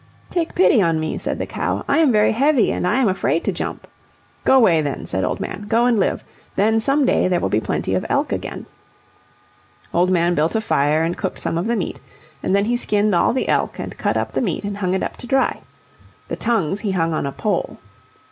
"Take 0.31 0.55
pity 0.55 0.81
on 0.81 0.99
me," 0.99 1.19
said 1.19 1.37
the 1.37 1.45
cow. 1.45 1.85
"I 1.87 1.99
am 1.99 2.11
very 2.11 2.31
heavy, 2.31 2.71
and 2.71 2.87
I 2.87 2.95
am 2.95 3.07
afraid 3.07 3.43
to 3.43 3.51
jump." 3.51 3.87
"Go 4.43 4.55
away, 4.55 4.81
then," 4.81 5.05
said 5.05 5.23
Old 5.23 5.39
Man; 5.39 5.67
"go 5.69 5.85
and 5.85 5.99
live. 5.99 6.25
Then 6.55 6.79
some 6.79 7.05
day 7.05 7.27
there 7.27 7.39
will 7.39 7.49
be 7.49 7.61
plenty 7.61 7.93
of 7.93 8.03
elk 8.09 8.31
again." 8.31 8.65
Old 9.93 10.09
Man 10.09 10.33
built 10.33 10.55
a 10.55 10.61
fire 10.61 11.03
and 11.03 11.15
cooked 11.15 11.37
some 11.37 11.55
of 11.55 11.67
the 11.67 11.75
meat, 11.75 12.01
and 12.41 12.55
then 12.55 12.65
he 12.65 12.77
skinned 12.77 13.13
all 13.13 13.31
the 13.31 13.47
elk, 13.47 13.77
and 13.77 13.95
cut 13.95 14.17
up 14.17 14.31
the 14.31 14.41
meat 14.41 14.63
and 14.63 14.77
hung 14.77 14.95
it 14.95 15.03
up 15.03 15.17
to 15.17 15.27
dry. 15.27 15.61
The 16.29 16.35
tongues 16.35 16.79
he 16.79 16.93
hung 16.93 17.13
on 17.13 17.27
a 17.27 17.31
pole. 17.31 17.77